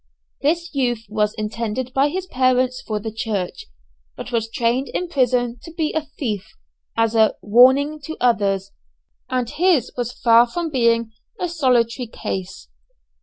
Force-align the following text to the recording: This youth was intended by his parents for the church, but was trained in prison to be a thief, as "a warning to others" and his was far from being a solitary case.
This 0.41 0.73
youth 0.73 1.05
was 1.09 1.35
intended 1.35 1.93
by 1.93 2.07
his 2.07 2.25
parents 2.25 2.81
for 2.87 2.99
the 2.99 3.11
church, 3.11 3.65
but 4.17 4.31
was 4.31 4.49
trained 4.49 4.87
in 4.87 5.07
prison 5.07 5.59
to 5.61 5.71
be 5.71 5.93
a 5.93 6.01
thief, 6.17 6.55
as 6.97 7.13
"a 7.13 7.35
warning 7.43 7.99
to 8.05 8.17
others" 8.19 8.71
and 9.29 9.47
his 9.47 9.91
was 9.95 10.11
far 10.11 10.47
from 10.47 10.71
being 10.71 11.11
a 11.39 11.47
solitary 11.47 12.07
case. 12.07 12.67